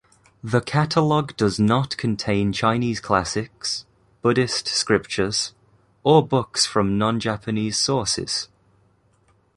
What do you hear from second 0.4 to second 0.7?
The